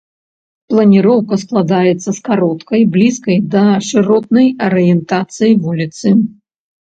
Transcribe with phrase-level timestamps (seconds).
[0.69, 6.07] Планіроўка складаецца з кароткай, блізкай да шыротнай арыентацыі вуліцы.